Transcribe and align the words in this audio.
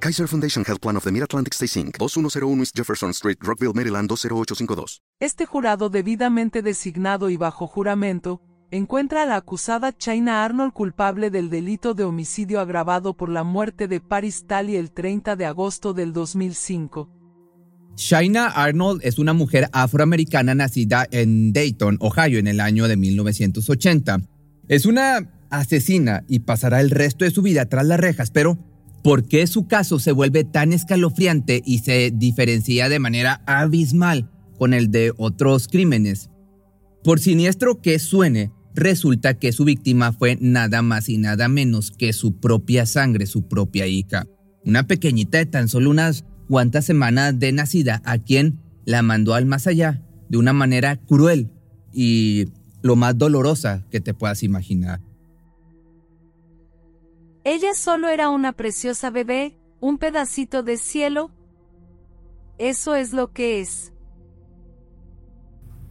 Kaiser 0.00 0.28
Foundation 0.28 0.64
Health 0.64 0.80
Plan 0.80 0.96
of 0.96 1.02
the 1.02 1.10
Mid-Atlantic 1.10 1.54
Stay 1.54 1.66
Inc., 1.82 1.98
2101 1.98 2.60
East 2.60 2.76
Jefferson 2.76 3.10
Street, 3.10 3.38
Rockville, 3.40 3.72
Maryland 3.74 4.08
20852. 4.08 5.02
Este 5.18 5.44
jurado 5.44 5.90
debidamente 5.90 6.62
designado 6.62 7.30
y 7.30 7.36
bajo 7.36 7.66
juramento, 7.66 8.40
encuentra 8.70 9.24
a 9.24 9.26
la 9.26 9.36
acusada 9.36 9.96
China 9.96 10.44
Arnold 10.44 10.72
culpable 10.72 11.30
del 11.30 11.50
delito 11.50 11.94
de 11.94 12.04
homicidio 12.04 12.60
agravado 12.60 13.16
por 13.16 13.28
la 13.28 13.42
muerte 13.42 13.88
de 13.88 14.00
Paris 14.00 14.44
Talley 14.46 14.76
el 14.76 14.92
30 14.92 15.34
de 15.34 15.46
agosto 15.46 15.94
del 15.94 16.12
2005. 16.12 17.10
China 17.96 18.46
Arnold 18.54 19.00
es 19.02 19.18
una 19.18 19.32
mujer 19.32 19.68
afroamericana 19.72 20.54
nacida 20.54 21.08
en 21.10 21.52
Dayton, 21.52 21.98
Ohio, 22.00 22.38
en 22.38 22.46
el 22.46 22.60
año 22.60 22.86
de 22.86 22.96
1980. 22.96 24.20
Es 24.68 24.86
una 24.86 25.28
asesina 25.50 26.22
y 26.28 26.40
pasará 26.40 26.80
el 26.80 26.90
resto 26.90 27.24
de 27.24 27.32
su 27.32 27.42
vida 27.42 27.66
tras 27.66 27.84
las 27.84 27.98
rejas, 27.98 28.30
pero 28.30 28.58
¿por 29.02 29.26
qué 29.26 29.46
su 29.46 29.66
caso 29.66 29.98
se 29.98 30.12
vuelve 30.12 30.44
tan 30.44 30.72
escalofriante 30.72 31.62
y 31.64 31.78
se 31.78 32.10
diferencia 32.14 32.88
de 32.88 32.98
manera 32.98 33.42
abismal 33.46 34.30
con 34.58 34.74
el 34.74 34.90
de 34.90 35.12
otros 35.16 35.68
crímenes? 35.68 36.30
Por 37.04 37.20
siniestro 37.20 37.80
que 37.80 37.98
suene, 37.98 38.52
resulta 38.74 39.34
que 39.34 39.52
su 39.52 39.64
víctima 39.64 40.12
fue 40.12 40.38
nada 40.40 40.82
más 40.82 41.08
y 41.08 41.18
nada 41.18 41.48
menos 41.48 41.90
que 41.90 42.12
su 42.12 42.38
propia 42.38 42.86
sangre, 42.86 43.26
su 43.26 43.48
propia 43.48 43.86
hija. 43.86 44.26
Una 44.64 44.86
pequeñita 44.86 45.38
de 45.38 45.46
tan 45.46 45.68
solo 45.68 45.90
unas 45.90 46.24
cuantas 46.48 46.84
semanas 46.84 47.38
de 47.38 47.52
nacida 47.52 48.02
a 48.04 48.18
quien 48.18 48.60
la 48.84 49.02
mandó 49.02 49.34
al 49.34 49.46
más 49.46 49.66
allá 49.66 50.02
de 50.28 50.38
una 50.38 50.52
manera 50.52 50.96
cruel 50.96 51.50
y 51.92 52.46
lo 52.82 52.96
más 52.96 53.16
dolorosa 53.16 53.84
que 53.90 54.00
te 54.00 54.14
puedas 54.14 54.42
imaginar. 54.42 55.00
Ella 57.50 57.72
solo 57.72 58.10
era 58.10 58.28
una 58.28 58.52
preciosa 58.52 59.08
bebé, 59.08 59.56
un 59.80 59.96
pedacito 59.96 60.62
de 60.62 60.76
cielo. 60.76 61.30
Eso 62.58 62.94
es 62.94 63.14
lo 63.14 63.32
que 63.32 63.62
es. 63.62 63.94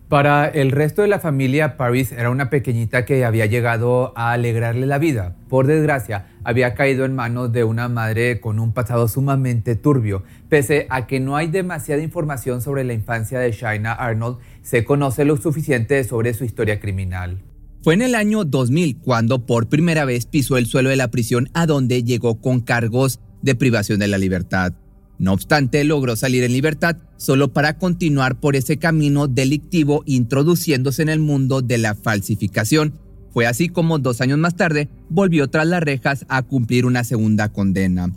Para 0.07 0.47
el 0.47 0.69
resto 0.69 1.01
de 1.01 1.07
la 1.07 1.17
familia, 1.17 1.75
Paris 1.75 2.11
era 2.11 2.29
una 2.29 2.51
pequeñita 2.51 3.05
que 3.05 3.25
había 3.25 3.47
llegado 3.47 4.13
a 4.15 4.33
alegrarle 4.33 4.85
la 4.85 4.99
vida. 4.99 5.35
Por 5.49 5.65
desgracia, 5.65 6.27
había 6.43 6.75
caído 6.75 7.05
en 7.05 7.15
manos 7.15 7.51
de 7.51 7.63
una 7.63 7.89
madre 7.89 8.39
con 8.39 8.59
un 8.59 8.71
pasado 8.71 9.07
sumamente 9.07 9.75
turbio. 9.75 10.21
Pese 10.49 10.85
a 10.91 11.07
que 11.07 11.19
no 11.19 11.37
hay 11.37 11.47
demasiada 11.47 12.03
información 12.03 12.61
sobre 12.61 12.83
la 12.83 12.93
infancia 12.93 13.39
de 13.39 13.51
Shaina 13.51 13.93
Arnold, 13.93 14.37
se 14.61 14.85
conoce 14.85 15.25
lo 15.25 15.37
suficiente 15.37 16.03
sobre 16.03 16.35
su 16.35 16.45
historia 16.45 16.79
criminal. 16.79 17.46
Fue 17.87 17.93
en 17.93 18.01
el 18.01 18.15
año 18.15 18.43
2000 18.43 18.97
cuando 18.97 19.45
por 19.45 19.69
primera 19.69 20.03
vez 20.03 20.25
pisó 20.25 20.57
el 20.57 20.65
suelo 20.65 20.89
de 20.89 20.97
la 20.97 21.09
prisión 21.09 21.49
a 21.53 21.65
donde 21.65 22.03
llegó 22.03 22.41
con 22.41 22.59
cargos 22.59 23.21
de 23.41 23.55
privación 23.55 23.99
de 23.99 24.09
la 24.09 24.17
libertad. 24.17 24.73
No 25.19 25.31
obstante, 25.31 25.85
logró 25.85 26.17
salir 26.17 26.43
en 26.43 26.51
libertad 26.51 26.97
solo 27.15 27.53
para 27.53 27.77
continuar 27.77 28.41
por 28.41 28.57
ese 28.57 28.75
camino 28.75 29.29
delictivo 29.29 30.03
introduciéndose 30.05 31.01
en 31.01 31.07
el 31.07 31.19
mundo 31.19 31.61
de 31.61 31.77
la 31.77 31.95
falsificación. 31.95 32.99
Fue 33.31 33.47
así 33.47 33.69
como 33.69 33.99
dos 33.99 34.19
años 34.19 34.37
más 34.37 34.57
tarde 34.57 34.89
volvió 35.07 35.47
tras 35.47 35.65
las 35.65 35.81
rejas 35.81 36.25
a 36.27 36.41
cumplir 36.41 36.85
una 36.85 37.05
segunda 37.05 37.53
condena. 37.53 38.11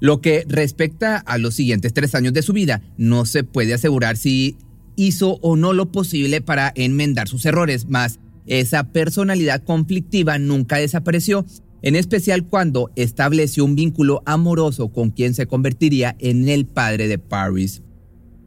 Lo 0.00 0.20
que 0.20 0.44
respecta 0.48 1.18
a 1.18 1.38
los 1.38 1.54
siguientes 1.54 1.94
tres 1.94 2.16
años 2.16 2.32
de 2.32 2.42
su 2.42 2.52
vida, 2.52 2.82
no 2.98 3.24
se 3.24 3.44
puede 3.44 3.72
asegurar 3.72 4.16
si 4.16 4.56
hizo 4.96 5.38
o 5.42 5.54
no 5.54 5.74
lo 5.74 5.92
posible 5.92 6.40
para 6.40 6.72
enmendar 6.74 7.28
sus 7.28 7.46
errores, 7.46 7.86
mas 7.88 8.18
esa 8.46 8.92
personalidad 8.92 9.62
conflictiva 9.64 10.38
nunca 10.38 10.76
desapareció 10.76 11.44
en 11.82 11.94
especial 11.94 12.44
cuando 12.44 12.90
estableció 12.96 13.64
un 13.64 13.76
vínculo 13.76 14.22
amoroso 14.26 14.88
con 14.88 15.10
quien 15.10 15.34
se 15.34 15.46
convertiría 15.46 16.16
en 16.18 16.48
el 16.48 16.66
padre 16.66 17.06
de 17.06 17.18
Paris. 17.18 17.82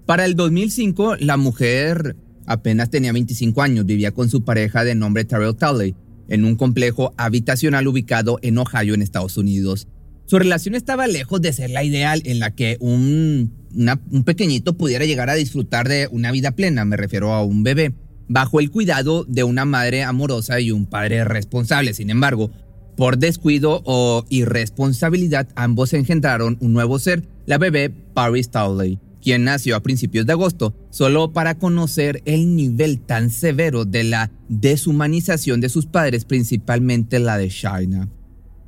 Para 0.06 0.26
el 0.26 0.36
2005, 0.36 1.18
la 1.18 1.38
mujer 1.38 2.16
apenas 2.46 2.90
tenía 2.90 3.14
25 3.14 3.62
años, 3.62 3.86
vivía 3.86 4.12
con 4.12 4.30
su 4.30 4.44
pareja 4.44 4.84
de 4.84 4.96
nombre 4.96 5.24
Terrell 5.24 5.56
Tully 5.56 5.96
en 6.28 6.46
un 6.46 6.56
complejo 6.56 7.14
habitacional 7.18 7.88
ubicado 7.88 8.40
en 8.42 8.58
Ohio, 8.58 8.94
en 8.94 9.02
Estados 9.02 9.38
Unidos. 9.38 9.88
Su 10.26 10.38
relación 10.38 10.76
estaba 10.76 11.08
lejos 11.08 11.42
de 11.42 11.54
ser 11.54 11.70
la 11.70 11.84
ideal 11.84 12.22
en 12.26 12.40
la 12.40 12.54
que 12.54 12.78
un, 12.80 13.54
un 14.12 14.24
pequeñito 14.24 14.78
pudiera 14.78 15.06
llegar 15.06 15.30
a 15.30 15.36
disfrutar 15.36 15.88
de 15.88 16.08
una 16.12 16.32
vida 16.32 16.52
plena, 16.52 16.86
me 16.86 16.98
refiero 16.98 17.34
a 17.34 17.44
un 17.44 17.64
bebé, 17.64 17.94
bajo 18.30 18.62
el 18.62 18.72
cuidado 18.72 19.26
de 19.26 19.44
una 19.44 19.66
madre 19.66 20.04
amorosa 20.04 20.62
y 20.62 20.72
un 20.72 20.86
padre 20.86 21.26
responsable. 21.26 21.94
Sin 21.94 22.10
embargo, 22.10 22.52
por 22.96 23.18
descuido 23.18 23.82
o 23.86 24.26
irresponsabilidad, 24.30 25.50
ambos 25.56 25.94
engendraron 25.94 26.58
un 26.62 26.74
nuevo 26.74 27.00
ser, 27.00 27.24
la 27.46 27.58
bebé 27.58 27.90
Paris 27.90 28.50
Towley, 28.52 29.00
quien 29.22 29.44
nació 29.44 29.76
a 29.76 29.84
principios 29.84 30.26
de 30.26 30.34
agosto, 30.34 30.76
solo 30.92 31.34
para 31.34 31.58
conocer 31.58 32.22
el 32.26 32.56
nivel 32.56 33.00
tan 33.00 33.30
severo 33.30 33.86
de 33.86 34.04
la 34.04 34.32
deshumanización 34.48 35.62
de 35.62 35.70
sus 35.70 35.86
padres, 35.86 36.26
principalmente 36.26 37.20
la 37.20 37.38
de 37.38 37.50
Shaina. 37.50 38.10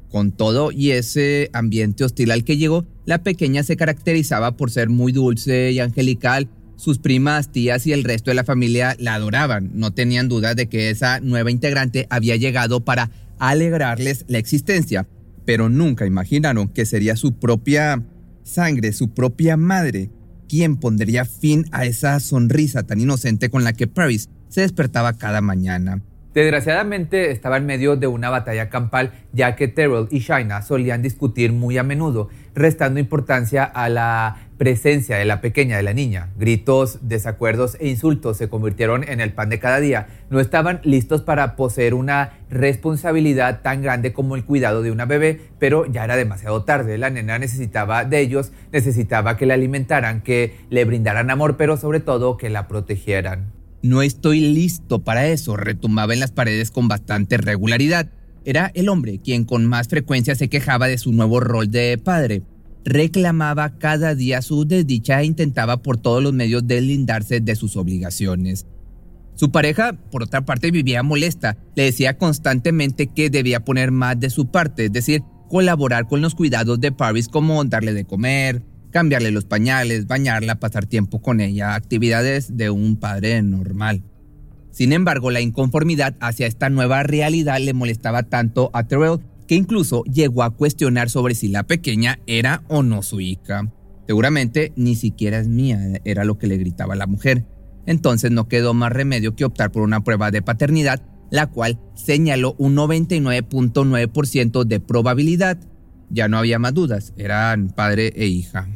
Con 0.10 0.32
todo 0.34 0.72
y 0.72 0.92
ese 0.92 1.50
ambiente 1.54 2.04
hostil 2.04 2.32
al 2.32 2.44
que 2.44 2.58
llegó, 2.58 2.86
la 3.06 3.24
pequeña 3.24 3.64
se 3.64 3.78
caracterizaba 3.78 4.58
por 4.58 4.70
ser 4.70 4.90
muy 4.90 5.14
dulce 5.14 5.72
y 5.72 5.80
angelical. 5.80 6.50
Sus 6.82 6.98
primas, 6.98 7.52
tías 7.52 7.86
y 7.86 7.94
el 7.94 8.04
resto 8.04 8.32
de 8.32 8.36
la 8.36 8.44
familia 8.44 8.96
la 8.98 9.14
adoraban. 9.14 9.70
No 9.76 9.94
tenían 9.94 10.28
duda 10.28 10.56
de 10.56 10.68
que 10.68 10.90
esa 10.90 11.20
nueva 11.20 11.52
integrante 11.52 12.08
había 12.10 12.38
llegado 12.38 12.84
para 12.84 13.12
alegrarles 13.38 14.26
la 14.28 14.40
existencia, 14.40 15.08
pero 15.46 15.70
nunca 15.70 16.08
imaginaron 16.08 16.70
que 16.70 16.88
sería 16.88 17.16
su 17.16 17.38
propia 17.38 18.02
sangre, 18.42 18.94
su 18.94 19.14
propia 19.14 19.58
madre, 19.58 20.10
quien 20.50 20.76
pondría 20.76 21.24
fin 21.26 21.68
a 21.72 21.86
esa 21.86 22.20
sonrisa 22.20 22.82
tan 22.82 23.00
inocente 23.00 23.52
con 23.52 23.64
la 23.64 23.74
que 23.74 23.86
Paris 23.86 24.30
se 24.50 24.62
despertaba 24.62 25.20
cada 25.20 25.40
mañana. 25.40 26.02
Desgraciadamente 26.34 27.30
estaba 27.30 27.58
en 27.58 27.66
medio 27.66 27.98
de 27.98 28.08
una 28.08 28.30
batalla 28.30 28.70
campal, 28.70 29.12
ya 29.34 29.56
que 29.58 29.68
Terrell 29.68 30.08
y 30.12 30.20
Shaina 30.20 30.62
solían 30.62 31.02
discutir 31.02 31.52
muy 31.52 31.78
a 31.78 31.84
menudo, 31.84 32.30
restando 32.56 33.02
importancia 33.02 33.66
a 33.66 33.90
la 33.90 34.38
presencia 34.62 35.18
de 35.18 35.26
la 35.26 35.42
pequeña, 35.42 35.78
de 35.78 35.82
la 35.82 35.92
niña. 35.92 36.30
Gritos, 36.38 37.00
desacuerdos 37.02 37.78
e 37.80 37.90
insultos 37.90 38.38
se 38.38 38.48
convirtieron 38.48 39.04
en 39.10 39.20
el 39.20 39.34
pan 39.34 39.50
de 39.50 39.58
cada 39.58 39.80
día. 39.80 40.06
No 40.30 40.40
estaban 40.40 40.82
listos 40.84 41.24
para 41.24 41.56
poseer 41.56 41.96
una 41.96 42.34
responsabilidad 42.52 43.62
tan 43.64 43.82
grande 43.82 44.14
como 44.14 44.36
el 44.36 44.46
cuidado 44.46 44.84
de 44.84 44.92
una 44.92 45.06
bebé, 45.06 45.42
pero 45.58 45.92
ya 45.92 46.04
era 46.04 46.16
demasiado 46.16 46.64
tarde. 46.64 47.00
La 47.00 47.10
nena 47.10 47.40
necesitaba 47.40 48.06
de 48.06 48.20
ellos, 48.20 48.52
necesitaba 48.72 49.36
que 49.36 49.48
la 49.48 49.56
alimentaran, 49.56 50.22
que 50.22 50.56
le 50.70 50.86
brindaran 50.86 51.32
amor, 51.32 51.58
pero 51.58 51.76
sobre 51.76 52.00
todo 52.00 52.38
que 52.38 52.52
la 52.52 52.68
protegieran. 52.68 53.52
No 53.82 54.04
estoy 54.04 54.42
listo 54.42 55.00
para 55.00 55.28
eso, 55.28 55.58
retumbaba 55.58 56.14
en 56.14 56.20
las 56.20 56.34
paredes 56.34 56.70
con 56.70 56.88
bastante 56.88 57.38
regularidad. 57.38 58.12
Era 58.46 58.70
el 58.76 58.90
hombre 58.90 59.20
quien 59.24 59.44
con 59.44 59.66
más 59.66 59.88
frecuencia 59.88 60.36
se 60.36 60.50
quejaba 60.50 60.88
de 60.88 61.00
su 61.00 61.14
nuevo 61.14 61.40
rol 61.40 61.72
de 61.72 61.98
padre. 61.98 62.44
Reclamaba 62.84 63.78
cada 63.78 64.16
día 64.16 64.42
su 64.42 64.66
desdicha 64.66 65.22
e 65.22 65.26
intentaba 65.26 65.82
por 65.82 65.98
todos 65.98 66.24
los 66.24 66.34
medios 66.34 66.66
deslindarse 66.66 67.40
de 67.40 67.56
sus 67.56 67.78
obligaciones. 67.78 68.66
Su 69.36 69.52
pareja, 69.52 69.94
por 70.12 70.24
otra 70.24 70.46
parte, 70.46 70.72
vivía 70.72 71.04
molesta. 71.04 71.58
Le 71.76 71.84
decía 71.84 72.18
constantemente 72.18 73.08
que 73.08 73.30
debía 73.30 73.64
poner 73.64 73.92
más 73.92 74.20
de 74.20 74.30
su 74.30 74.52
parte, 74.52 74.86
es 74.86 74.92
decir, 74.92 75.24
colaborar 75.50 76.08
con 76.08 76.22
los 76.22 76.36
cuidados 76.36 76.80
de 76.80 76.92
Paris 76.92 77.28
como 77.28 77.64
darle 77.66 77.94
de 77.94 78.06
comer, 78.06 78.64
cambiarle 78.92 79.32
los 79.32 79.46
pañales, 79.46 80.08
bañarla, 80.08 80.60
pasar 80.60 80.86
tiempo 80.86 81.22
con 81.22 81.42
ella, 81.42 81.76
actividades 81.76 82.56
de 82.58 82.70
un 82.70 82.98
padre 82.98 83.42
normal. 83.42 84.04
Sin 84.72 84.94
embargo, 84.94 85.32
la 85.32 85.42
inconformidad 85.42 86.16
hacia 86.22 86.48
esta 86.48 86.70
nueva 86.70 87.04
realidad 87.04 87.60
le 87.60 87.74
molestaba 87.74 88.24
tanto 88.24 88.70
a 88.74 88.88
Terrell 88.88 89.20
que 89.48 89.56
incluso 89.56 90.04
llegó 90.04 90.44
a 90.44 90.52
cuestionar 90.52 91.10
sobre 91.10 91.36
si 91.36 91.48
la 91.48 91.64
pequeña 91.64 92.20
era 92.28 92.64
o 92.68 92.84
no 92.84 93.02
su 93.02 93.22
hija. 93.22 93.72
Seguramente 94.08 94.74
ni 94.76 94.96
siquiera 94.96 95.40
es 95.40 95.48
mía, 95.48 95.80
era 96.04 96.26
lo 96.26 96.38
que 96.38 96.48
le 96.48 96.58
gritaba 96.58 96.96
la 96.96 97.08
mujer. 97.08 97.46
Entonces 97.86 98.32
no 98.32 98.48
quedó 98.48 98.74
más 98.74 98.92
remedio 98.92 99.36
que 99.36 99.46
optar 99.46 99.72
por 99.72 99.84
una 99.84 100.04
prueba 100.04 100.32
de 100.32 100.42
paternidad, 100.42 101.02
la 101.30 101.48
cual 101.48 101.80
señaló 101.96 102.56
un 102.58 102.76
99.9% 102.76 104.66
de 104.66 104.80
probabilidad. 104.80 105.58
Ya 106.10 106.28
no 106.28 106.38
había 106.38 106.60
más 106.60 106.74
dudas, 106.74 107.14
eran 107.16 107.70
padre 107.70 108.12
e 108.16 108.26
hija. 108.28 108.68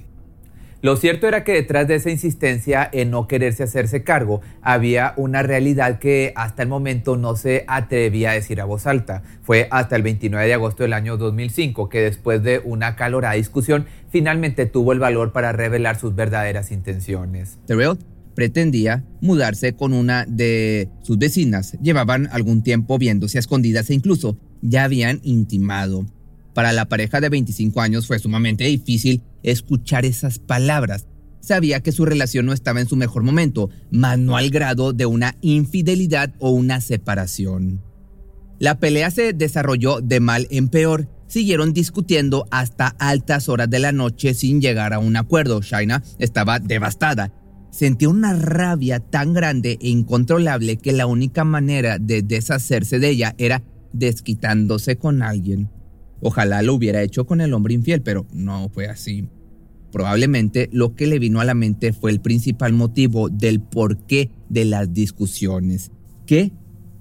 Lo 0.85 0.97
cierto 0.97 1.27
era 1.27 1.43
que 1.43 1.53
detrás 1.53 1.87
de 1.87 1.95
esa 1.95 2.11
insistencia 2.11 2.87
en 2.93 3.09
no 3.09 3.27
quererse 3.27 3.63
hacerse 3.63 4.03
cargo 4.03 4.41
había 4.61 5.15
una 5.17 5.41
realidad 5.41 5.97
que 5.97 6.31
hasta 6.35 6.61
el 6.61 6.69
momento 6.69 7.17
no 7.17 7.35
se 7.35 7.65
atrevía 7.67 8.29
a 8.29 8.33
decir 8.35 8.61
a 8.61 8.65
voz 8.65 8.85
alta. 8.85 9.23
Fue 9.41 9.67
hasta 9.71 9.95
el 9.95 10.03
29 10.03 10.45
de 10.45 10.53
agosto 10.53 10.83
del 10.83 10.93
año 10.93 11.17
2005 11.17 11.89
que 11.89 12.01
después 12.01 12.43
de 12.43 12.61
una 12.63 12.95
calorada 12.95 13.33
discusión 13.33 13.87
finalmente 14.11 14.67
tuvo 14.67 14.93
el 14.93 14.99
valor 14.99 15.31
para 15.31 15.53
revelar 15.53 15.99
sus 15.99 16.13
verdaderas 16.13 16.71
intenciones. 16.71 17.57
Terrell 17.65 17.97
pretendía 18.35 19.03
mudarse 19.21 19.73
con 19.73 19.91
una 19.91 20.25
de 20.27 20.89
sus 21.01 21.17
vecinas. 21.17 21.79
Llevaban 21.81 22.29
algún 22.31 22.61
tiempo 22.61 22.99
viéndose 22.99 23.39
a 23.39 23.41
escondidas 23.41 23.89
e 23.89 23.95
incluso 23.95 24.37
ya 24.61 24.83
habían 24.83 25.19
intimado. 25.23 26.05
Para 26.55 26.71
la 26.71 26.87
pareja 26.87 27.19
de 27.19 27.27
25 27.27 27.81
años 27.81 28.07
fue 28.07 28.17
sumamente 28.17 28.63
difícil 28.63 29.21
escuchar 29.43 30.05
esas 30.05 30.39
palabras. 30.39 31.05
Sabía 31.41 31.81
que 31.81 31.91
su 31.91 32.05
relación 32.05 32.45
no 32.45 32.53
estaba 32.53 32.79
en 32.79 32.87
su 32.87 32.95
mejor 32.95 33.23
momento, 33.23 33.69
mas 33.91 34.17
no 34.17 34.37
al 34.37 34.49
grado 34.49 34.93
de 34.93 35.05
una 35.05 35.35
infidelidad 35.41 36.33
o 36.39 36.51
una 36.51 36.79
separación. 36.79 37.83
La 38.57 38.79
pelea 38.79 39.11
se 39.11 39.33
desarrolló 39.33 39.99
de 39.99 40.21
mal 40.21 40.47
en 40.49 40.69
peor. 40.69 41.09
Siguieron 41.27 41.73
discutiendo 41.73 42.47
hasta 42.51 42.87
altas 42.99 43.49
horas 43.49 43.69
de 43.69 43.79
la 43.79 43.91
noche 43.91 44.33
sin 44.33 44.61
llegar 44.61 44.93
a 44.93 44.99
un 44.99 45.17
acuerdo. 45.17 45.61
Shaina 45.61 46.03
estaba 46.19 46.59
devastada. 46.59 47.33
Sentía 47.69 48.07
una 48.07 48.33
rabia 48.33 49.01
tan 49.01 49.33
grande 49.33 49.77
e 49.81 49.89
incontrolable 49.89 50.77
que 50.77 50.93
la 50.93 51.05
única 51.05 51.43
manera 51.43 51.99
de 51.99 52.21
deshacerse 52.21 52.97
de 52.99 53.09
ella 53.09 53.35
era 53.37 53.61
desquitándose 53.91 54.95
con 54.95 55.21
alguien. 55.21 55.69
Ojalá 56.21 56.61
lo 56.61 56.73
hubiera 56.73 57.01
hecho 57.01 57.25
con 57.25 57.41
el 57.41 57.53
hombre 57.53 57.73
infiel, 57.73 58.01
pero 58.01 58.25
no 58.33 58.69
fue 58.69 58.87
así. 58.87 59.27
Probablemente 59.91 60.69
lo 60.73 60.95
que 60.95 61.07
le 61.07 61.19
vino 61.19 61.39
a 61.39 61.45
la 61.45 61.53
mente 61.53 61.93
fue 61.93 62.11
el 62.11 62.19
principal 62.19 62.73
motivo 62.73 63.29
del 63.29 63.61
porqué 63.61 64.29
de 64.49 64.65
las 64.65 64.93
discusiones. 64.93 65.91
¿Qué 66.25 66.51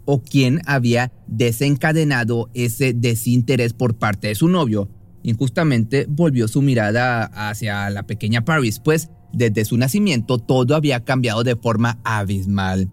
o 0.05 0.23
quién 0.23 0.61
había 0.67 1.13
desencadenado 1.27 2.51
ese 2.55 2.93
desinterés 2.93 3.73
por 3.73 3.97
parte 3.97 4.29
de 4.29 4.35
su 4.35 4.49
novio? 4.49 4.89
Injustamente 5.25 6.07
volvió 6.09 6.47
su 6.47 6.63
mirada 6.63 7.25
hacia 7.25 7.89
la 7.91 8.07
pequeña 8.07 8.45
Paris, 8.45 8.79
pues 8.79 9.11
desde 9.33 9.65
su 9.65 9.77
nacimiento 9.77 10.39
todo 10.39 10.77
había 10.77 11.05
cambiado 11.05 11.43
de 11.43 11.57
forma 11.57 11.99
abismal. 12.05 12.93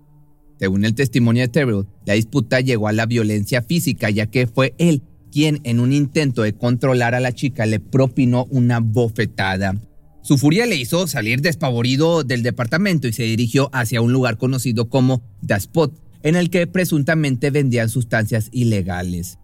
Según 0.58 0.86
el 0.86 0.96
testimonio 0.96 1.44
de 1.44 1.50
Terrell, 1.50 1.88
la 2.06 2.14
disputa 2.14 2.60
llegó 2.60 2.88
a 2.88 2.94
la 2.94 3.06
violencia 3.06 3.62
física, 3.62 4.10
ya 4.10 4.28
que 4.28 4.48
fue 4.48 4.74
él 4.78 5.04
quien 5.32 5.62
en 5.64 5.80
un 5.80 5.94
intento 5.94 6.44
de 6.44 6.54
controlar 6.54 7.16
a 7.16 7.20
la 7.20 7.32
chica 7.32 7.66
le 7.66 7.80
propinó 7.80 8.46
una 8.50 8.80
bofetada. 8.80 9.76
Su 10.22 10.38
furia 10.38 10.68
le 10.68 10.76
hizo 10.76 11.08
salir 11.08 11.42
despavorido 11.42 12.24
del 12.24 12.44
departamento 12.44 13.08
y 13.08 13.14
se 13.14 13.24
dirigió 13.24 13.70
hacia 13.74 14.02
un 14.02 14.14
lugar 14.14 14.38
conocido 14.38 14.90
como 14.90 15.24
The 15.46 15.56
Spot, 15.56 16.00
en 16.22 16.36
el 16.36 16.52
que 16.52 16.68
presuntamente 16.68 17.50
vendían 17.50 17.90
sustancias 17.90 18.50
ilegales. 18.52 19.40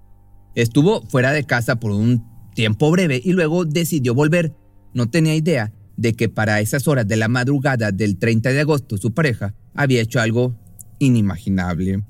Estuvo 0.54 1.01
fuera 1.07 1.31
de 1.31 1.45
casa 1.45 1.80
por 1.80 1.92
un 1.92 2.24
tiempo 2.54 2.92
breve 2.92 3.19
y 3.24 3.34
luego 3.34 3.66
decidió 3.66 4.13
volver. 4.13 4.54
No 4.94 5.10
tenía 5.10 5.36
idea 5.36 5.74
de 5.95 6.13
que 6.13 6.30
para 6.30 6.60
esas 6.62 6.88
horas 6.88 7.07
de 7.07 7.16
la 7.16 7.28
madrugada 7.28 7.92
del 7.92 8.18
30 8.18 8.51
de 8.51 8.60
agosto 8.62 8.98
su 8.98 9.13
pareja 9.13 9.56
había 9.74 10.01
hecho 10.01 10.19
algo 10.19 10.56
inimaginable. 11.00 12.04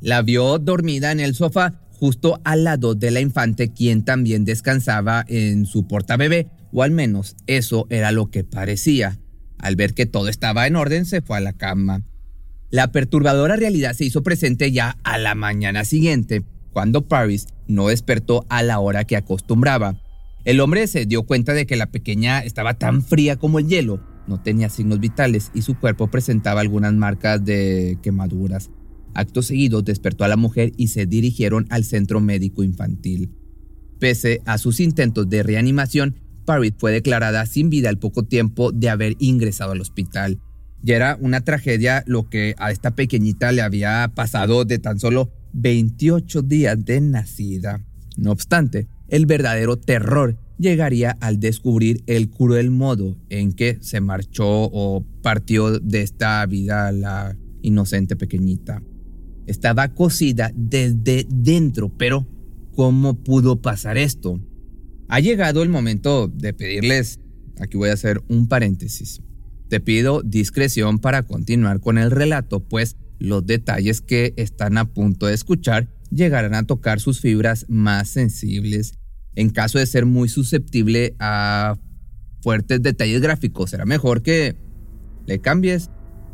La 0.00 0.22
vio 0.22 0.58
dormida 0.58 1.12
en 1.12 1.20
el 1.20 1.34
sofá 1.34 1.80
justo 2.04 2.38
al 2.44 2.64
lado 2.64 2.94
de 2.94 3.10
la 3.10 3.20
infante 3.20 3.72
quien 3.72 4.04
también 4.04 4.44
descansaba 4.44 5.24
en 5.26 5.64
su 5.64 5.86
portabebé, 5.86 6.48
o 6.70 6.82
al 6.82 6.90
menos 6.90 7.34
eso 7.46 7.86
era 7.88 8.12
lo 8.12 8.30
que 8.30 8.44
parecía. 8.44 9.18
Al 9.56 9.74
ver 9.74 9.94
que 9.94 10.04
todo 10.04 10.28
estaba 10.28 10.66
en 10.66 10.76
orden, 10.76 11.06
se 11.06 11.22
fue 11.22 11.38
a 11.38 11.40
la 11.40 11.54
cama. 11.54 12.02
La 12.68 12.92
perturbadora 12.92 13.56
realidad 13.56 13.94
se 13.94 14.04
hizo 14.04 14.22
presente 14.22 14.70
ya 14.70 14.98
a 15.02 15.16
la 15.16 15.34
mañana 15.34 15.86
siguiente, 15.86 16.44
cuando 16.74 17.08
Paris 17.08 17.46
no 17.68 17.88
despertó 17.88 18.44
a 18.50 18.62
la 18.62 18.80
hora 18.80 19.04
que 19.04 19.16
acostumbraba. 19.16 19.98
El 20.44 20.60
hombre 20.60 20.86
se 20.88 21.06
dio 21.06 21.22
cuenta 21.22 21.54
de 21.54 21.64
que 21.64 21.76
la 21.76 21.86
pequeña 21.86 22.40
estaba 22.40 22.74
tan 22.74 23.00
fría 23.00 23.36
como 23.36 23.60
el 23.60 23.66
hielo, 23.66 23.98
no 24.26 24.42
tenía 24.42 24.68
signos 24.68 25.00
vitales 25.00 25.50
y 25.54 25.62
su 25.62 25.78
cuerpo 25.78 26.08
presentaba 26.08 26.60
algunas 26.60 26.92
marcas 26.92 27.42
de 27.42 27.96
quemaduras. 28.02 28.68
Acto 29.14 29.42
seguido 29.42 29.82
despertó 29.82 30.24
a 30.24 30.28
la 30.28 30.36
mujer 30.36 30.72
y 30.76 30.88
se 30.88 31.06
dirigieron 31.06 31.66
al 31.70 31.84
centro 31.84 32.20
médico 32.20 32.62
infantil. 32.62 33.32
Pese 33.98 34.42
a 34.44 34.58
sus 34.58 34.80
intentos 34.80 35.28
de 35.28 35.42
reanimación, 35.42 36.16
Paris 36.44 36.74
fue 36.76 36.92
declarada 36.92 37.46
sin 37.46 37.70
vida 37.70 37.88
al 37.88 37.98
poco 37.98 38.24
tiempo 38.24 38.72
de 38.72 38.90
haber 38.90 39.16
ingresado 39.18 39.72
al 39.72 39.80
hospital. 39.80 40.40
Ya 40.82 40.96
era 40.96 41.16
una 41.20 41.42
tragedia 41.42 42.02
lo 42.06 42.28
que 42.28 42.54
a 42.58 42.70
esta 42.70 42.94
pequeñita 42.94 43.52
le 43.52 43.62
había 43.62 44.12
pasado 44.14 44.64
de 44.64 44.78
tan 44.78 44.98
solo 44.98 45.32
28 45.54 46.42
días 46.42 46.84
de 46.84 47.00
nacida. 47.00 47.82
No 48.16 48.32
obstante, 48.32 48.88
el 49.08 49.24
verdadero 49.26 49.78
terror 49.78 50.38
llegaría 50.58 51.12
al 51.20 51.40
descubrir 51.40 52.02
el 52.06 52.28
cruel 52.30 52.70
modo 52.70 53.16
en 53.30 53.52
que 53.54 53.78
se 53.80 54.00
marchó 54.00 54.46
o 54.46 55.04
partió 55.22 55.78
de 55.78 56.02
esta 56.02 56.44
vida 56.46 56.92
la 56.92 57.36
inocente 57.62 58.16
pequeñita 58.16 58.82
estaba 59.46 59.88
cocida 59.88 60.52
desde 60.54 61.26
dentro, 61.28 61.90
pero 61.96 62.26
¿cómo 62.74 63.22
pudo 63.22 63.60
pasar 63.60 63.98
esto? 63.98 64.40
Ha 65.08 65.20
llegado 65.20 65.62
el 65.62 65.68
momento 65.68 66.28
de 66.28 66.52
pedirles, 66.54 67.20
aquí 67.60 67.76
voy 67.76 67.90
a 67.90 67.94
hacer 67.94 68.22
un 68.28 68.48
paréntesis. 68.48 69.20
Te 69.68 69.80
pido 69.80 70.22
discreción 70.22 70.98
para 70.98 71.22
continuar 71.24 71.80
con 71.80 71.98
el 71.98 72.10
relato, 72.10 72.60
pues 72.60 72.96
los 73.18 73.46
detalles 73.46 74.00
que 74.00 74.34
están 74.36 74.78
a 74.78 74.86
punto 74.92 75.26
de 75.26 75.34
escuchar 75.34 75.88
llegarán 76.10 76.54
a 76.54 76.66
tocar 76.66 77.00
sus 77.00 77.20
fibras 77.20 77.66
más 77.68 78.08
sensibles. 78.08 78.94
En 79.34 79.50
caso 79.50 79.78
de 79.78 79.86
ser 79.86 80.06
muy 80.06 80.28
susceptible 80.28 81.16
a 81.18 81.76
fuertes 82.40 82.82
detalles 82.82 83.20
gráficos, 83.20 83.70
será 83.70 83.84
mejor 83.84 84.22
que 84.22 84.56
le 85.26 85.40
cambies, 85.40 85.90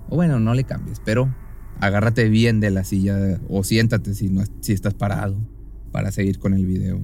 o 0.09 0.17
bueno, 0.17 0.41
no 0.41 0.55
le 0.55 0.65
cambies, 0.65 1.01
pero 1.05 1.35
agárrate 1.81 2.29
bien 2.29 2.61
de 2.61 2.71
la 2.71 2.85
silla 2.85 3.41
o 3.49 3.65
siéntate 3.65 4.15
si, 4.15 4.29
no, 4.29 4.45
si 4.61 4.73
estás 4.73 4.95
parado 4.95 5.37
para 5.93 6.13
seguir 6.13 6.39
con 6.39 6.55
el 6.55 6.67
video. 6.67 7.01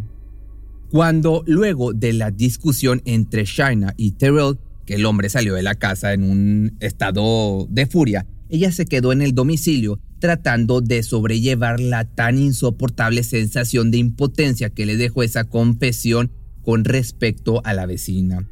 Cuando 0.90 1.42
luego 1.46 1.92
de 1.92 2.12
la 2.12 2.30
discusión 2.30 3.02
entre 3.04 3.44
Shaina 3.44 3.94
y 3.96 4.12
Terrell, 4.12 4.58
que 4.84 4.94
el 4.94 5.06
hombre 5.06 5.28
salió 5.28 5.54
de 5.54 5.62
la 5.62 5.74
casa 5.74 6.12
en 6.12 6.22
un 6.22 6.76
estado 6.80 7.66
de 7.68 7.86
furia, 7.86 8.26
ella 8.48 8.70
se 8.70 8.86
quedó 8.86 9.12
en 9.12 9.22
el 9.22 9.34
domicilio 9.34 9.98
tratando 10.20 10.80
de 10.80 11.02
sobrellevar 11.02 11.80
la 11.80 12.04
tan 12.04 12.38
insoportable 12.38 13.24
sensación 13.24 13.90
de 13.90 13.98
impotencia 13.98 14.70
que 14.70 14.86
le 14.86 14.96
dejó 14.96 15.24
esa 15.24 15.44
confesión 15.44 16.30
con 16.62 16.84
respecto 16.84 17.60
a 17.64 17.74
la 17.74 17.86
vecina. 17.86 18.48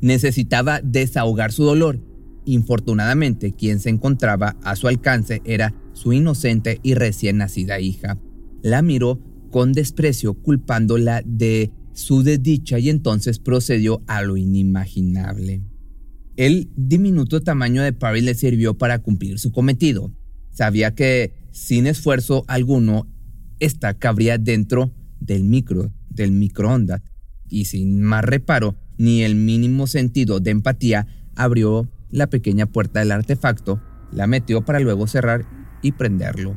Necesitaba 0.00 0.80
desahogar 0.80 1.50
su 1.52 1.64
dolor 1.64 2.00
Infortunadamente, 2.46 3.52
quien 3.52 3.80
se 3.80 3.90
encontraba 3.90 4.56
a 4.62 4.76
su 4.76 4.88
alcance 4.88 5.40
era 5.44 5.74
su 5.92 6.12
inocente 6.12 6.80
y 6.82 6.94
recién 6.94 7.38
nacida 7.38 7.80
hija. 7.80 8.18
La 8.62 8.82
miró 8.82 9.20
con 9.50 9.72
desprecio, 9.72 10.34
culpándola 10.34 11.22
de 11.24 11.70
su 11.92 12.22
desdicha 12.22 12.78
y 12.78 12.90
entonces 12.90 13.38
procedió 13.38 14.02
a 14.06 14.22
lo 14.22 14.36
inimaginable. 14.36 15.62
El 16.36 16.68
diminuto 16.76 17.40
tamaño 17.40 17.82
de 17.82 17.92
Paris 17.92 18.24
le 18.24 18.34
sirvió 18.34 18.76
para 18.76 18.98
cumplir 18.98 19.38
su 19.38 19.52
cometido. 19.52 20.12
Sabía 20.50 20.94
que, 20.94 21.34
sin 21.52 21.86
esfuerzo 21.86 22.44
alguno, 22.48 23.08
esta 23.60 23.94
cabría 23.94 24.38
dentro 24.38 24.92
del 25.20 25.44
micro, 25.44 25.92
del 26.10 26.32
microondas, 26.32 27.02
y 27.48 27.66
sin 27.66 28.02
más 28.02 28.24
reparo 28.24 28.76
ni 28.98 29.22
el 29.22 29.36
mínimo 29.36 29.86
sentido 29.86 30.40
de 30.40 30.50
empatía, 30.50 31.06
abrió 31.36 31.88
la 32.14 32.28
pequeña 32.28 32.66
puerta 32.66 33.00
del 33.00 33.10
artefacto, 33.10 33.82
la 34.12 34.28
metió 34.28 34.64
para 34.64 34.78
luego 34.78 35.08
cerrar 35.08 35.46
y 35.82 35.92
prenderlo. 35.92 36.54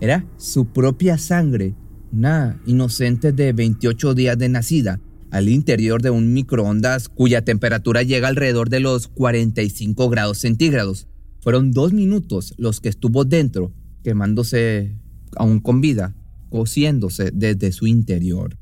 Era 0.00 0.24
su 0.36 0.66
propia 0.66 1.18
sangre, 1.18 1.74
una 2.12 2.62
inocente 2.66 3.32
de 3.32 3.52
28 3.52 4.14
días 4.14 4.38
de 4.38 4.48
nacida, 4.48 5.00
al 5.32 5.48
interior 5.48 6.02
de 6.02 6.10
un 6.10 6.32
microondas 6.32 7.08
cuya 7.08 7.44
temperatura 7.44 8.04
llega 8.04 8.28
alrededor 8.28 8.70
de 8.70 8.78
los 8.78 9.08
45 9.08 10.08
grados 10.08 10.38
centígrados. 10.38 11.08
Fueron 11.40 11.72
dos 11.72 11.92
minutos 11.92 12.54
los 12.56 12.80
que 12.80 12.88
estuvo 12.88 13.24
dentro, 13.24 13.72
quemándose 14.04 14.96
aún 15.36 15.58
con 15.58 15.80
vida, 15.80 16.14
cociéndose 16.48 17.32
desde 17.34 17.72
su 17.72 17.88
interior. 17.88 18.56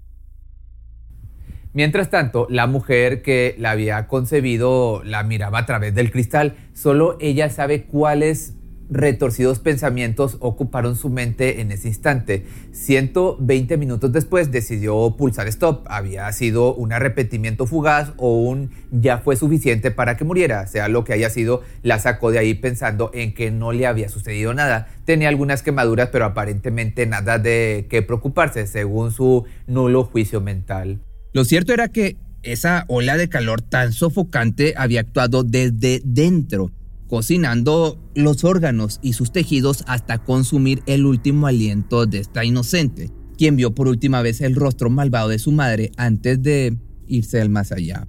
Mientras 1.75 2.09
tanto, 2.09 2.47
la 2.51 2.69
mujer 2.69 3.21
que 3.21 3.57
la 3.59 3.73
había 3.73 4.07
concebido 4.07 5.03
la 5.05 5.25
miraba 5.25 5.59
a 5.59 5.67
través 5.67 5.93
del 5.93 6.13
cristal. 6.13 6.55
Solo 6.73 7.17
ella 7.21 7.51
sabe 7.51 7.83
cuál 7.83 8.23
es 8.23 8.55
retorcidos 8.91 9.59
pensamientos 9.59 10.37
ocuparon 10.39 10.95
su 10.95 11.09
mente 11.09 11.61
en 11.61 11.73
ese 11.73 11.89
instante. 11.89 12.47
120 12.71 13.77
minutos 13.77 14.13
después 14.13 14.53
decidió 14.53 15.17
pulsar 15.17 15.49
stop. 15.49 15.85
Había 15.89 16.31
sido 16.31 16.73
un 16.73 16.93
arrepentimiento 16.93 17.67
fugaz 17.67 18.13
o 18.19 18.37
un 18.37 18.71
ya 18.93 19.19
fue 19.19 19.35
suficiente 19.35 19.91
para 19.91 20.17
que 20.17 20.25
muriera. 20.25 20.69
Sea 20.69 20.87
lo 20.87 21.03
que 21.03 21.13
haya 21.13 21.29
sido, 21.29 21.63
la 21.83 21.99
sacó 21.99 22.31
de 22.31 22.39
ahí 22.39 22.55
pensando 22.55 23.11
en 23.15 23.35
que 23.35 23.51
no 23.51 23.73
le 23.73 23.89
había 23.89 24.09
sucedido 24.09 24.55
nada. 24.55 24.87
Tenía 25.05 25.29
algunas 25.29 25.65
quemaduras, 25.65 26.11
pero 26.13 26.25
aparentemente 26.25 27.05
nada 27.07 27.39
de 27.39 27.89
qué 27.91 28.03
preocuparse, 28.03 28.69
según 28.69 29.11
su 29.11 29.45
nulo 29.67 30.05
juicio 30.05 30.41
mental. 30.41 31.01
Lo 31.35 31.45
cierto 31.45 31.75
era 31.75 31.89
que 31.89 32.17
esa 32.43 32.87
ola 32.89 33.19
de 33.19 33.29
calor 33.29 33.61
tan 33.61 33.93
sofocante 33.93 34.73
había 34.77 35.01
actuado 35.01 35.45
desde 35.45 36.01
dentro 36.05 36.71
cocinando 37.09 38.01
los 38.15 38.45
órganos 38.45 38.99
y 39.03 39.13
sus 39.13 39.31
tejidos 39.31 39.85
hasta 39.87 40.19
consumir 40.19 40.83
el 40.87 41.07
último 41.07 41.47
aliento 41.47 42.07
de 42.07 42.19
esta 42.19 42.45
inocente, 42.45 43.11
quien 43.37 43.57
vio 43.57 43.75
por 43.75 43.89
última 43.89 44.23
vez 44.23 44.41
el 44.41 44.55
rostro 44.55 44.91
malvado 44.91 45.29
de 45.29 45.39
su 45.39 45.53
madre 45.53 45.93
antes 45.97 46.43
de 46.43 46.77
irse 47.07 47.41
al 47.41 47.51
más 47.51 47.73
allá. 47.73 48.07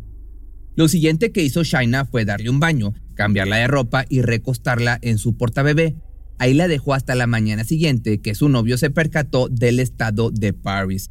Lo 0.76 0.88
siguiente 0.88 1.32
que 1.32 1.44
hizo 1.44 1.64
Shaina 1.64 2.06
fue 2.06 2.26
darle 2.26 2.50
un 2.50 2.60
baño, 2.60 2.94
cambiarla 3.16 3.58
de 3.58 3.68
ropa 3.68 4.06
y 4.10 4.22
recostarla 4.22 4.98
en 5.02 5.18
su 5.18 5.38
portabebé. 5.38 5.96
Ahí 6.38 6.54
la 6.54 6.68
dejó 6.68 6.94
hasta 6.94 7.16
la 7.16 7.28
mañana 7.28 7.64
siguiente 7.64 8.20
que 8.20 8.36
su 8.36 8.50
novio 8.50 8.78
se 8.78 8.90
percató 8.90 9.48
del 9.50 9.80
estado 9.80 10.32
de 10.32 10.54
Paris. 10.54 11.10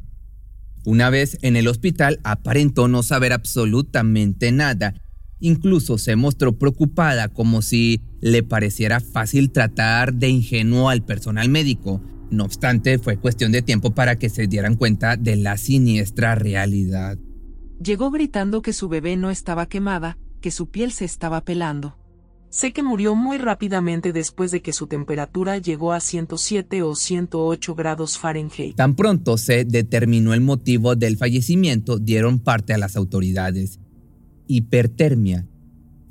Una 0.85 1.09
vez 1.09 1.37
en 1.41 1.55
el 1.55 1.67
hospital 1.67 2.19
aparentó 2.23 2.87
no 2.87 3.03
saber 3.03 3.33
absolutamente 3.33 4.51
nada 4.51 4.93
Incluso 5.39 5.97
se 5.97 6.15
mostró 6.15 6.57
preocupada 6.57 7.27
como 7.29 7.61
si 7.61 8.01
le 8.21 8.41
pareciera 8.41 8.99
fácil 8.99 9.51
tratar 9.51 10.13
de 10.13 10.29
ingenuo 10.29 10.89
al 10.89 11.03
personal 11.03 11.49
médico. 11.49 12.01
No 12.31 12.45
obstante, 12.45 12.97
fue 12.97 13.17
cuestión 13.17 13.51
de 13.51 13.61
tiempo 13.61 13.91
para 13.91 14.15
que 14.15 14.29
se 14.29 14.47
dieran 14.47 14.75
cuenta 14.75 15.17
de 15.17 15.35
la 15.35 15.57
siniestra 15.57 16.35
realidad. 16.35 17.17
Llegó 17.83 18.09
gritando 18.11 18.61
que 18.61 18.73
su 18.73 18.87
bebé 18.87 19.17
no 19.17 19.29
estaba 19.29 19.67
quemada, 19.67 20.17
que 20.41 20.51
su 20.51 20.71
piel 20.71 20.91
se 20.91 21.05
estaba 21.05 21.41
pelando. 21.41 21.97
Sé 22.49 22.71
que 22.71 22.83
murió 22.83 23.15
muy 23.15 23.37
rápidamente 23.37 24.13
después 24.13 24.51
de 24.51 24.61
que 24.61 24.71
su 24.71 24.87
temperatura 24.87 25.57
llegó 25.57 25.91
a 25.91 25.99
107 25.99 26.83
o 26.83 26.95
108 26.95 27.75
grados 27.75 28.17
Fahrenheit. 28.17 28.75
Tan 28.75 28.95
pronto 28.95 29.37
se 29.37 29.65
determinó 29.65 30.33
el 30.33 30.41
motivo 30.41 30.95
del 30.95 31.17
fallecimiento, 31.17 31.99
dieron 31.99 32.39
parte 32.39 32.73
a 32.73 32.77
las 32.77 32.95
autoridades 32.95 33.79
hipertermia, 34.47 35.47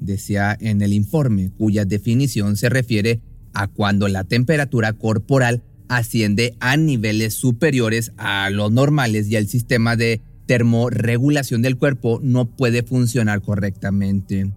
decía 0.00 0.56
en 0.60 0.82
el 0.82 0.92
informe, 0.92 1.50
cuya 1.56 1.84
definición 1.84 2.56
se 2.56 2.68
refiere 2.68 3.20
a 3.52 3.68
cuando 3.68 4.08
la 4.08 4.24
temperatura 4.24 4.92
corporal 4.94 5.62
asciende 5.88 6.56
a 6.60 6.76
niveles 6.76 7.34
superiores 7.34 8.12
a 8.16 8.50
los 8.50 8.72
normales 8.72 9.28
y 9.28 9.36
el 9.36 9.48
sistema 9.48 9.96
de 9.96 10.22
termorregulación 10.46 11.62
del 11.62 11.78
cuerpo 11.78 12.20
no 12.22 12.56
puede 12.56 12.82
funcionar 12.82 13.40
correctamente. 13.42 14.52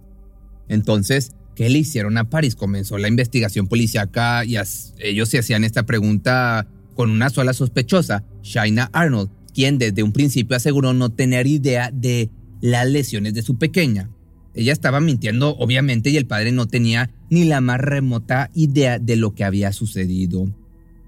Entonces, 0.68 1.32
¿qué 1.58 1.68
le 1.68 1.80
hicieron 1.80 2.16
a 2.18 2.30
Paris? 2.30 2.54
Comenzó 2.54 2.98
la 2.98 3.08
investigación 3.08 3.66
policíaca 3.66 4.44
y 4.44 4.56
ellos 5.00 5.28
se 5.28 5.38
hacían 5.40 5.64
esta 5.64 5.82
pregunta 5.82 6.68
con 6.94 7.10
una 7.10 7.30
sola 7.30 7.52
sospechosa, 7.52 8.22
Shaina 8.44 8.90
Arnold, 8.92 9.28
quien 9.52 9.76
desde 9.76 10.04
un 10.04 10.12
principio 10.12 10.56
aseguró 10.56 10.94
no 10.94 11.10
tener 11.10 11.48
idea 11.48 11.90
de 11.92 12.30
las 12.60 12.86
lesiones 12.86 13.34
de 13.34 13.42
su 13.42 13.58
pequeña. 13.58 14.08
Ella 14.54 14.72
estaba 14.72 15.00
mintiendo, 15.00 15.56
obviamente, 15.56 16.10
y 16.10 16.16
el 16.16 16.28
padre 16.28 16.52
no 16.52 16.68
tenía 16.68 17.10
ni 17.28 17.42
la 17.42 17.60
más 17.60 17.80
remota 17.80 18.52
idea 18.54 19.00
de 19.00 19.16
lo 19.16 19.34
que 19.34 19.42
había 19.42 19.72
sucedido. 19.72 20.46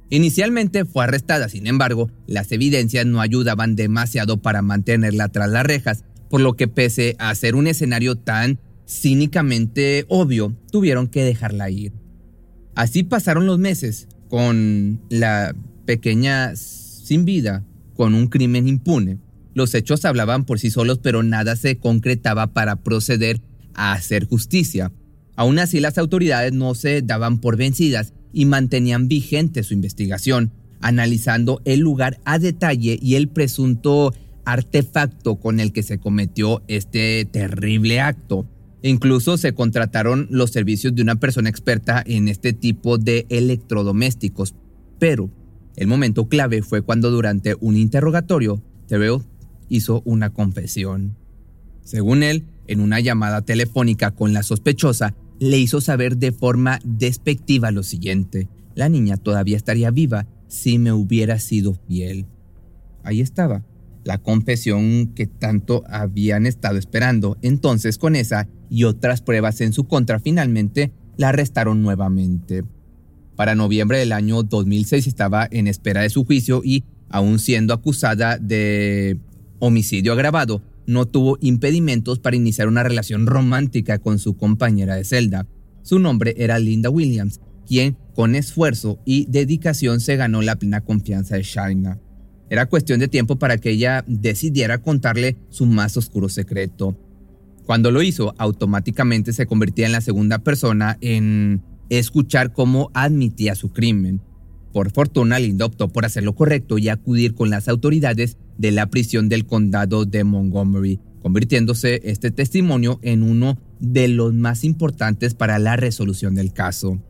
Inicialmente 0.09 0.85
fue 0.85 1.05
arrestada, 1.05 1.49
sin 1.49 1.69
embargo, 1.69 2.11
las 2.27 2.51
evidencias 2.51 3.07
no 3.07 3.21
ayudaban 3.21 3.77
demasiado 3.77 4.43
para 4.43 4.63
mantenerla 4.63 5.29
tras 5.29 5.49
las 5.49 5.65
rejas, 5.65 6.03
por 6.29 6.41
lo 6.41 6.55
que 6.55 6.67
pese 6.67 7.15
a 7.21 7.33
ser 7.37 7.55
un 7.55 7.69
escenario 7.69 8.17
tan 8.17 8.59
cínicamente 8.91 10.05
obvio, 10.09 10.57
tuvieron 10.73 11.07
que 11.07 11.23
dejarla 11.23 11.71
ir. 11.71 11.93
Así 12.75 13.05
pasaron 13.05 13.47
los 13.47 13.59
meses, 13.59 14.09
con 14.29 15.01
la 15.09 15.55
pequeña 15.87 16.57
sin 16.57 17.25
vida, 17.25 17.65
con 17.95 18.15
un 18.15 18.27
crimen 18.27 18.67
impune. 18.67 19.19
Los 19.55 19.75
hechos 19.75 20.05
hablaban 20.05 20.45
por 20.45 20.59
sí 20.59 20.71
solos, 20.71 20.99
pero 20.99 21.23
nada 21.23 21.55
se 21.55 21.79
concretaba 21.79 22.49
para 22.49 22.77
proceder 22.77 23.41
a 23.75 23.93
hacer 23.93 24.27
justicia. 24.27 24.93
Aún 25.37 25.59
así, 25.59 25.79
las 25.81 25.97
autoridades 25.97 26.53
no 26.53 26.75
se 26.75 27.03
daban 27.03 27.39
por 27.39 27.57
vencidas 27.57 28.13
y 28.33 28.45
mantenían 28.45 29.09
vigente 29.09 29.63
su 29.63 29.75
investigación, 29.75 30.53
analizando 30.81 31.63
el 31.65 31.81
lugar 31.81 32.21
a 32.25 32.39
detalle 32.39 32.99
y 33.01 33.15
el 33.15 33.29
presunto 33.29 34.13
artefacto 34.45 35.37
con 35.37 35.61
el 35.61 35.73
que 35.73 35.83
se 35.83 35.99
cometió 35.99 36.63
este 36.67 37.25
terrible 37.25 38.01
acto. 38.01 38.47
Incluso 38.83 39.37
se 39.37 39.53
contrataron 39.53 40.27
los 40.31 40.51
servicios 40.51 40.95
de 40.95 41.03
una 41.03 41.17
persona 41.17 41.51
experta 41.51 42.03
en 42.07 42.29
este 42.29 42.53
tipo 42.53 42.97
de 42.99 43.27
electrodomésticos. 43.29 44.55
Pero 44.99 45.31
el 45.77 45.87
momento 45.87 46.29
clave 46.29 46.63
fue 46.63 46.83
cuando 46.83 47.11
durante 47.11 47.57
un 47.61 47.77
interrogatorio, 47.77 48.63
Terrell 48.87 49.21
hizo 49.69 50.03
una 50.05 50.31
confesión. 50.31 51.17
Según 51.83 52.23
él, 52.23 52.45
en 52.67 52.81
una 52.81 53.01
llamada 53.01 53.43
telefónica 53.43 54.13
con 54.13 54.33
la 54.33 54.43
sospechosa, 54.43 55.15
le 55.39 55.59
hizo 55.59 55.81
saber 55.81 56.17
de 56.17 56.33
forma 56.33 56.79
despectiva 56.85 57.71
lo 57.71 57.83
siguiente. 57.83 58.49
La 58.75 58.89
niña 58.89 59.17
todavía 59.17 59.57
estaría 59.57 59.91
viva 59.91 60.27
si 60.49 60.79
me 60.79 60.93
hubiera 60.93 61.39
sido 61.39 61.75
fiel. 61.87 62.27
Ahí 63.03 63.21
estaba, 63.21 63.65
la 64.05 64.19
confesión 64.19 65.09
que 65.15 65.27
tanto 65.27 65.85
habían 65.89 66.47
estado 66.47 66.79
esperando. 66.79 67.39
Entonces, 67.43 67.99
con 67.99 68.17
esa 68.17 68.49
y 68.69 68.85
otras 68.85 69.21
pruebas 69.21 69.61
en 69.61 69.73
su 69.73 69.85
contra, 69.85 70.21
finalmente 70.21 70.93
la 71.17 71.31
arrestaron 71.31 71.83
nuevamente. 71.83 72.65
Para 73.37 73.55
noviembre 73.55 73.99
del 73.99 74.13
año 74.13 74.43
2006 74.43 75.07
estaba 75.07 75.49
en 75.51 75.67
espera 75.67 76.03
de 76.03 76.11
su 76.11 76.25
juicio 76.25 76.63
y, 76.65 76.85
aún 77.09 77.39
siendo 77.39 77.75
acusada 77.75 78.39
de 78.39 79.19
homicidio 79.59 80.13
agravado, 80.13 80.63
no 80.87 81.07
tuvo 81.07 81.39
impedimentos 81.41 82.19
para 82.19 82.37
iniciar 82.37 82.69
una 82.69 82.83
relación 82.83 83.27
romántica 83.27 83.99
con 83.99 84.19
su 84.19 84.37
compañera 84.37 84.97
de 84.97 85.05
celda. 85.05 85.47
Su 85.83 85.99
nombre 85.99 86.35
era 86.37 86.59
Linda 86.59 86.91
Williams, 86.91 87.41
quien 87.67 87.97
con 88.15 88.35
esfuerzo 88.35 88.99
y 89.05 89.27
dedicación 89.27 90.01
se 90.01 90.17
ganó 90.17 90.43
la 90.43 90.57
plena 90.57 90.81
confianza 90.81 91.37
de 91.37 91.43
Shaina. 91.43 92.01
Era 92.51 92.67
cuestión 92.67 92.99
de 92.99 93.07
tiempo 93.07 93.37
para 93.37 93.59
que 93.59 93.71
ella 93.71 94.05
decidiera 94.09 94.83
contarle 94.83 95.37
su 95.51 95.67
más 95.67 95.97
oscuro 95.97 96.29
secreto. 96.29 96.99
Cuando 97.65 97.93
lo 97.93 98.03
hizo, 98.03 98.35
automáticamente 98.39 99.33
se 99.33 99.47
convertía 99.47 99.87
en 99.87 99.93
la 99.93 100.01
segunda 100.01 100.41
persona 100.41 100.99
en 101.01 101.63
escuchar 101.89 102.53
cómo 102.53 102.91
admitía 102.93 103.55
su 103.55 103.73
crimen. 103.73 104.21
Por 104.73 104.91
fortuna, 104.91 105.39
Linda 105.39 105.65
optó 105.65 105.89
por 105.89 106.05
hacer 106.05 106.25
lo 106.25 106.35
correcto 106.35 106.77
y 106.79 106.89
acudir 106.89 107.35
con 107.35 107.51
las 107.51 107.69
autoridades 107.69 108.37
de 108.59 108.73
la 108.73 108.87
prisión 108.87 109.29
del 109.29 109.47
condado 109.47 110.05
de 110.05 110.25
Montgomery, 110.25 110.99
convirtiéndose 111.23 112.01
este 112.05 112.33
testimonio 112.33 112.99
en 113.03 113.23
uno 113.23 113.59
de 113.79 114.09
los 114.09 114.35
más 114.35 114.65
importantes 114.65 115.35
para 115.35 115.61
la 115.61 115.77
resolución 115.77 116.35
del 116.35 116.53
caso. 116.53 117.01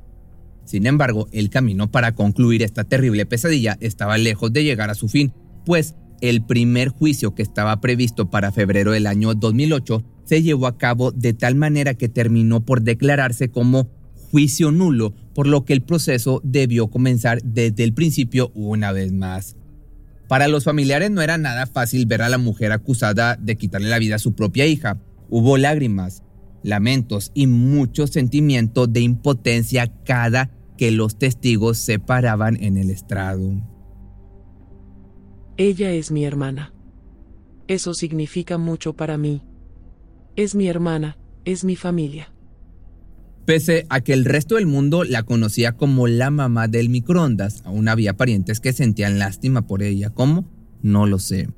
Sin 0.70 0.86
embargo, 0.86 1.26
el 1.32 1.50
camino 1.50 1.90
para 1.90 2.14
concluir 2.14 2.62
esta 2.62 2.84
terrible 2.84 3.26
pesadilla 3.26 3.76
estaba 3.80 4.18
lejos 4.18 4.52
de 4.52 4.62
llegar 4.62 4.88
a 4.88 4.94
su 4.94 5.08
fin, 5.08 5.32
pues 5.66 5.96
el 6.20 6.44
primer 6.44 6.90
juicio 6.90 7.34
que 7.34 7.42
estaba 7.42 7.80
previsto 7.80 8.30
para 8.30 8.52
febrero 8.52 8.92
del 8.92 9.08
año 9.08 9.34
2008 9.34 10.04
se 10.26 10.44
llevó 10.44 10.68
a 10.68 10.78
cabo 10.78 11.10
de 11.10 11.34
tal 11.34 11.56
manera 11.56 11.94
que 11.94 12.08
terminó 12.08 12.64
por 12.64 12.82
declararse 12.82 13.50
como 13.50 13.90
juicio 14.30 14.70
nulo, 14.70 15.12
por 15.34 15.48
lo 15.48 15.64
que 15.64 15.72
el 15.72 15.82
proceso 15.82 16.40
debió 16.44 16.86
comenzar 16.86 17.42
desde 17.42 17.82
el 17.82 17.92
principio 17.92 18.52
una 18.54 18.92
vez 18.92 19.10
más. 19.10 19.56
Para 20.28 20.46
los 20.46 20.62
familiares 20.62 21.10
no 21.10 21.20
era 21.20 21.36
nada 21.36 21.66
fácil 21.66 22.06
ver 22.06 22.22
a 22.22 22.28
la 22.28 22.38
mujer 22.38 22.70
acusada 22.70 23.34
de 23.34 23.56
quitarle 23.56 23.88
la 23.88 23.98
vida 23.98 24.14
a 24.14 24.20
su 24.20 24.36
propia 24.36 24.66
hija. 24.66 25.00
Hubo 25.30 25.58
lágrimas, 25.58 26.22
lamentos 26.62 27.32
y 27.34 27.48
mucho 27.48 28.06
sentimiento 28.06 28.86
de 28.86 29.00
impotencia 29.00 29.92
cada 30.04 30.52
que 30.80 30.90
los 30.90 31.18
testigos 31.18 31.76
se 31.76 31.98
paraban 31.98 32.56
en 32.58 32.78
el 32.78 32.88
estrado. 32.88 33.52
Ella 35.58 35.92
es 35.92 36.10
mi 36.10 36.24
hermana. 36.24 36.72
Eso 37.68 37.92
significa 37.92 38.56
mucho 38.56 38.94
para 38.94 39.18
mí. 39.18 39.42
Es 40.36 40.54
mi 40.54 40.68
hermana, 40.68 41.18
es 41.44 41.64
mi 41.64 41.76
familia. 41.76 42.32
Pese 43.44 43.84
a 43.90 44.00
que 44.00 44.14
el 44.14 44.24
resto 44.24 44.54
del 44.54 44.64
mundo 44.64 45.04
la 45.04 45.22
conocía 45.22 45.72
como 45.72 46.06
la 46.06 46.30
mamá 46.30 46.66
del 46.66 46.88
microondas, 46.88 47.60
aún 47.66 47.86
había 47.86 48.16
parientes 48.16 48.58
que 48.58 48.72
sentían 48.72 49.18
lástima 49.18 49.66
por 49.66 49.82
ella. 49.82 50.08
¿Cómo? 50.08 50.48
No 50.80 51.04
lo 51.04 51.18
sé. 51.18 51.50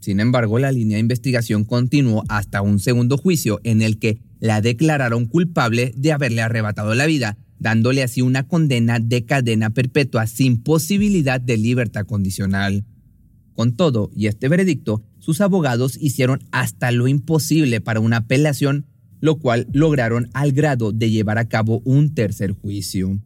Sin 0.00 0.18
embargo, 0.18 0.58
la 0.58 0.72
línea 0.72 0.96
de 0.96 1.02
investigación 1.02 1.64
continuó 1.64 2.24
hasta 2.28 2.60
un 2.60 2.80
segundo 2.80 3.18
juicio 3.18 3.60
en 3.62 3.82
el 3.82 4.00
que 4.00 4.18
la 4.40 4.60
declararon 4.60 5.26
culpable 5.26 5.92
de 5.96 6.10
haberle 6.10 6.42
arrebatado 6.42 6.96
la 6.96 7.06
vida 7.06 7.38
dándole 7.58 8.02
así 8.02 8.22
una 8.22 8.46
condena 8.46 8.98
de 8.98 9.24
cadena 9.24 9.70
perpetua 9.70 10.26
sin 10.26 10.62
posibilidad 10.62 11.40
de 11.40 11.56
libertad 11.56 12.06
condicional. 12.06 12.84
Con 13.54 13.74
todo, 13.76 14.10
y 14.14 14.28
este 14.28 14.48
veredicto, 14.48 15.02
sus 15.18 15.40
abogados 15.40 15.98
hicieron 16.00 16.40
hasta 16.52 16.92
lo 16.92 17.08
imposible 17.08 17.80
para 17.80 18.00
una 18.00 18.18
apelación, 18.18 18.86
lo 19.20 19.38
cual 19.38 19.66
lograron 19.72 20.30
al 20.32 20.52
grado 20.52 20.92
de 20.92 21.10
llevar 21.10 21.38
a 21.38 21.48
cabo 21.48 21.82
un 21.84 22.14
tercer 22.14 22.52
juicio. 22.52 23.18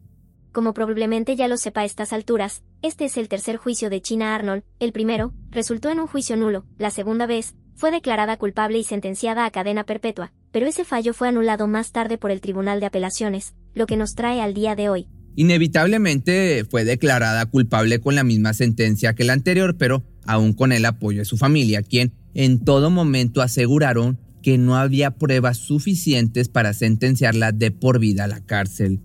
Como 0.51 0.73
probablemente 0.73 1.35
ya 1.35 1.47
lo 1.47 1.57
sepa 1.57 1.81
a 1.81 1.85
estas 1.85 2.13
alturas, 2.13 2.63
este 2.81 3.05
es 3.05 3.17
el 3.17 3.27
tercer 3.27 3.57
juicio 3.57 3.89
de 3.89 4.01
China 4.01 4.35
Arnold. 4.35 4.63
El 4.79 4.91
primero 4.91 5.33
resultó 5.49 5.89
en 5.89 5.99
un 5.99 6.07
juicio 6.07 6.35
nulo. 6.35 6.65
La 6.77 6.91
segunda 6.91 7.25
vez 7.25 7.55
fue 7.75 7.91
declarada 7.91 8.37
culpable 8.37 8.77
y 8.77 8.83
sentenciada 8.83 9.45
a 9.45 9.51
cadena 9.51 9.83
perpetua, 9.83 10.31
pero 10.51 10.67
ese 10.67 10.85
fallo 10.85 11.13
fue 11.13 11.27
anulado 11.27 11.67
más 11.67 11.91
tarde 11.91 12.17
por 12.19 12.29
el 12.29 12.39
Tribunal 12.39 12.79
de 12.79 12.85
Apelaciones, 12.85 13.55
lo 13.73 13.85
que 13.85 13.97
nos 13.97 14.15
trae 14.15 14.41
al 14.41 14.53
día 14.53 14.75
de 14.75 14.89
hoy. 14.89 15.07
Inevitablemente 15.35 16.65
fue 16.69 16.83
declarada 16.83 17.45
culpable 17.47 17.99
con 17.99 18.15
la 18.15 18.23
misma 18.23 18.53
sentencia 18.53 19.15
que 19.15 19.23
la 19.23 19.33
anterior, 19.33 19.77
pero 19.77 20.03
aún 20.25 20.53
con 20.53 20.71
el 20.71 20.85
apoyo 20.85 21.19
de 21.19 21.25
su 21.25 21.37
familia, 21.37 21.81
quien 21.81 22.13
en 22.35 22.63
todo 22.63 22.89
momento 22.89 23.41
aseguraron 23.41 24.19
que 24.41 24.57
no 24.57 24.75
había 24.75 25.11
pruebas 25.11 25.57
suficientes 25.57 26.49
para 26.49 26.73
sentenciarla 26.73 27.51
de 27.51 27.71
por 27.71 27.99
vida 27.99 28.25
a 28.25 28.27
la 28.27 28.45
cárcel. 28.45 28.99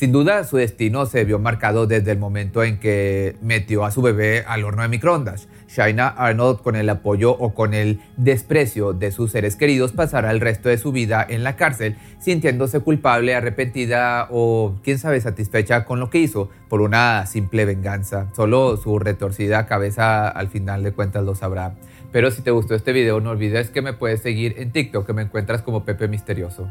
Sin 0.00 0.12
duda, 0.12 0.44
su 0.44 0.56
destino 0.56 1.04
se 1.04 1.26
vio 1.26 1.38
marcado 1.38 1.86
desde 1.86 2.12
el 2.12 2.18
momento 2.18 2.64
en 2.64 2.80
que 2.80 3.36
metió 3.42 3.84
a 3.84 3.90
su 3.90 4.00
bebé 4.00 4.42
al 4.46 4.64
horno 4.64 4.80
de 4.80 4.88
microondas. 4.88 5.46
Shaina 5.68 6.08
Arnold, 6.08 6.62
con 6.62 6.74
el 6.74 6.88
apoyo 6.88 7.32
o 7.32 7.52
con 7.52 7.74
el 7.74 8.00
desprecio 8.16 8.94
de 8.94 9.12
sus 9.12 9.32
seres 9.32 9.56
queridos, 9.56 9.92
pasará 9.92 10.30
el 10.30 10.40
resto 10.40 10.70
de 10.70 10.78
su 10.78 10.90
vida 10.90 11.26
en 11.28 11.44
la 11.44 11.56
cárcel, 11.56 11.98
sintiéndose 12.18 12.80
culpable, 12.80 13.34
arrepentida 13.34 14.26
o, 14.30 14.74
quién 14.82 14.98
sabe, 14.98 15.20
satisfecha 15.20 15.84
con 15.84 16.00
lo 16.00 16.08
que 16.08 16.20
hizo 16.20 16.48
por 16.70 16.80
una 16.80 17.26
simple 17.26 17.66
venganza. 17.66 18.28
Solo 18.34 18.78
su 18.78 18.98
retorcida 18.98 19.66
cabeza 19.66 20.30
al 20.30 20.48
final 20.48 20.82
de 20.82 20.92
cuentas 20.92 21.24
lo 21.24 21.34
sabrá. 21.34 21.74
Pero 22.10 22.30
si 22.30 22.40
te 22.40 22.52
gustó 22.52 22.74
este 22.74 22.94
video, 22.94 23.20
no 23.20 23.32
olvides 23.32 23.68
que 23.68 23.82
me 23.82 23.92
puedes 23.92 24.22
seguir 24.22 24.54
en 24.56 24.72
TikTok, 24.72 25.06
que 25.06 25.12
me 25.12 25.20
encuentras 25.20 25.60
como 25.60 25.84
Pepe 25.84 26.08
Misterioso. 26.08 26.70